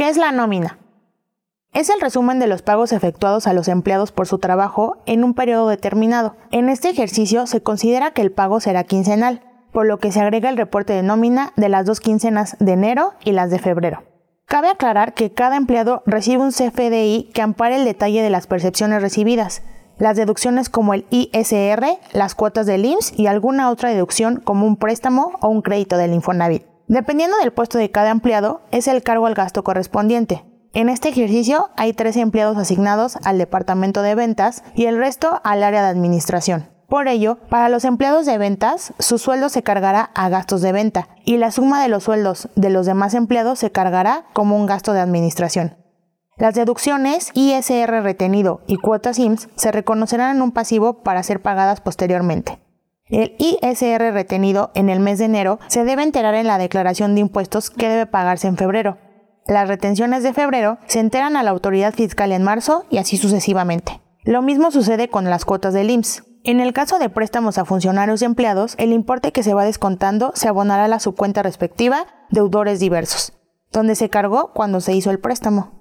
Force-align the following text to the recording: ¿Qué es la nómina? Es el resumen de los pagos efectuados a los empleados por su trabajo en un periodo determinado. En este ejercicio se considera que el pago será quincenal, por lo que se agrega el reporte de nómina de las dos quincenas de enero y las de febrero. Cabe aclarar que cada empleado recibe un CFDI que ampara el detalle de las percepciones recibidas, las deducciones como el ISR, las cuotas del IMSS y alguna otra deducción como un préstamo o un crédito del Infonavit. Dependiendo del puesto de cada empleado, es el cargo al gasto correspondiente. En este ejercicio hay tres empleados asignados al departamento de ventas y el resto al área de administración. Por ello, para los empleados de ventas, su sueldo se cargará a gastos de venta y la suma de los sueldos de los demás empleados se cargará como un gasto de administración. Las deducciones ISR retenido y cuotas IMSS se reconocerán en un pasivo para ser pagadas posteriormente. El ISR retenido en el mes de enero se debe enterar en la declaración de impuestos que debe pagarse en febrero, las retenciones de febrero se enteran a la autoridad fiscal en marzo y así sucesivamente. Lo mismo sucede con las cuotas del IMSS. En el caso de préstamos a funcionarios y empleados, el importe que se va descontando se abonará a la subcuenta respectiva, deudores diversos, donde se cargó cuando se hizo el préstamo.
¿Qué 0.00 0.08
es 0.08 0.16
la 0.16 0.32
nómina? 0.32 0.78
Es 1.74 1.90
el 1.90 2.00
resumen 2.00 2.38
de 2.38 2.46
los 2.46 2.62
pagos 2.62 2.92
efectuados 2.92 3.46
a 3.46 3.52
los 3.52 3.68
empleados 3.68 4.12
por 4.12 4.26
su 4.26 4.38
trabajo 4.38 4.96
en 5.04 5.24
un 5.24 5.34
periodo 5.34 5.68
determinado. 5.68 6.36
En 6.50 6.70
este 6.70 6.88
ejercicio 6.88 7.46
se 7.46 7.62
considera 7.62 8.12
que 8.12 8.22
el 8.22 8.32
pago 8.32 8.60
será 8.60 8.84
quincenal, 8.84 9.42
por 9.72 9.84
lo 9.84 9.98
que 9.98 10.10
se 10.10 10.20
agrega 10.20 10.48
el 10.48 10.56
reporte 10.56 10.94
de 10.94 11.02
nómina 11.02 11.52
de 11.56 11.68
las 11.68 11.84
dos 11.84 12.00
quincenas 12.00 12.56
de 12.60 12.72
enero 12.72 13.12
y 13.26 13.32
las 13.32 13.50
de 13.50 13.58
febrero. 13.58 14.02
Cabe 14.46 14.70
aclarar 14.70 15.12
que 15.12 15.34
cada 15.34 15.58
empleado 15.58 16.02
recibe 16.06 16.44
un 16.44 16.52
CFDI 16.52 17.28
que 17.34 17.42
ampara 17.42 17.76
el 17.76 17.84
detalle 17.84 18.22
de 18.22 18.30
las 18.30 18.46
percepciones 18.46 19.02
recibidas, 19.02 19.60
las 19.98 20.16
deducciones 20.16 20.70
como 20.70 20.94
el 20.94 21.04
ISR, 21.10 21.98
las 22.14 22.34
cuotas 22.34 22.64
del 22.64 22.86
IMSS 22.86 23.18
y 23.18 23.26
alguna 23.26 23.68
otra 23.68 23.90
deducción 23.90 24.40
como 24.40 24.66
un 24.66 24.76
préstamo 24.76 25.32
o 25.42 25.48
un 25.48 25.60
crédito 25.60 25.98
del 25.98 26.14
Infonavit. 26.14 26.69
Dependiendo 26.90 27.36
del 27.36 27.52
puesto 27.52 27.78
de 27.78 27.92
cada 27.92 28.10
empleado, 28.10 28.62
es 28.72 28.88
el 28.88 29.04
cargo 29.04 29.26
al 29.26 29.36
gasto 29.36 29.62
correspondiente. 29.62 30.44
En 30.72 30.88
este 30.88 31.10
ejercicio 31.10 31.70
hay 31.76 31.92
tres 31.92 32.16
empleados 32.16 32.56
asignados 32.56 33.16
al 33.22 33.38
departamento 33.38 34.02
de 34.02 34.16
ventas 34.16 34.64
y 34.74 34.86
el 34.86 34.98
resto 34.98 35.40
al 35.44 35.62
área 35.62 35.84
de 35.84 35.88
administración. 35.88 36.68
Por 36.88 37.06
ello, 37.06 37.38
para 37.48 37.68
los 37.68 37.84
empleados 37.84 38.26
de 38.26 38.38
ventas, 38.38 38.92
su 38.98 39.18
sueldo 39.18 39.50
se 39.50 39.62
cargará 39.62 40.10
a 40.16 40.28
gastos 40.30 40.62
de 40.62 40.72
venta 40.72 41.06
y 41.24 41.36
la 41.36 41.52
suma 41.52 41.80
de 41.80 41.88
los 41.88 42.02
sueldos 42.02 42.48
de 42.56 42.70
los 42.70 42.86
demás 42.86 43.14
empleados 43.14 43.60
se 43.60 43.70
cargará 43.70 44.24
como 44.32 44.56
un 44.56 44.66
gasto 44.66 44.92
de 44.92 44.98
administración. 44.98 45.76
Las 46.38 46.56
deducciones 46.56 47.30
ISR 47.34 48.02
retenido 48.02 48.62
y 48.66 48.78
cuotas 48.78 49.20
IMSS 49.20 49.48
se 49.54 49.70
reconocerán 49.70 50.34
en 50.34 50.42
un 50.42 50.50
pasivo 50.50 51.04
para 51.04 51.22
ser 51.22 51.40
pagadas 51.40 51.80
posteriormente. 51.80 52.58
El 53.10 53.34
ISR 53.38 54.12
retenido 54.12 54.70
en 54.74 54.88
el 54.88 55.00
mes 55.00 55.18
de 55.18 55.26
enero 55.26 55.58
se 55.68 55.84
debe 55.84 56.02
enterar 56.02 56.34
en 56.34 56.46
la 56.46 56.58
declaración 56.58 57.14
de 57.14 57.20
impuestos 57.20 57.70
que 57.70 57.88
debe 57.88 58.06
pagarse 58.06 58.48
en 58.48 58.56
febrero, 58.56 58.98
las 59.50 59.66
retenciones 59.66 60.22
de 60.22 60.32
febrero 60.32 60.78
se 60.86 61.00
enteran 61.00 61.36
a 61.36 61.42
la 61.42 61.50
autoridad 61.50 61.92
fiscal 61.92 62.30
en 62.30 62.44
marzo 62.44 62.84
y 62.88 62.98
así 62.98 63.16
sucesivamente. 63.16 64.00
Lo 64.22 64.42
mismo 64.42 64.70
sucede 64.70 65.08
con 65.08 65.24
las 65.24 65.44
cuotas 65.44 65.74
del 65.74 65.90
IMSS. 65.90 66.22
En 66.44 66.60
el 66.60 66.72
caso 66.72 67.00
de 67.00 67.08
préstamos 67.10 67.58
a 67.58 67.64
funcionarios 67.64 68.22
y 68.22 68.26
empleados, 68.26 68.76
el 68.78 68.92
importe 68.92 69.32
que 69.32 69.42
se 69.42 69.52
va 69.52 69.64
descontando 69.64 70.30
se 70.36 70.46
abonará 70.46 70.84
a 70.84 70.88
la 70.88 71.00
subcuenta 71.00 71.42
respectiva, 71.42 72.06
deudores 72.30 72.78
diversos, 72.78 73.32
donde 73.72 73.96
se 73.96 74.08
cargó 74.08 74.52
cuando 74.54 74.80
se 74.80 74.94
hizo 74.94 75.10
el 75.10 75.18
préstamo. 75.18 75.79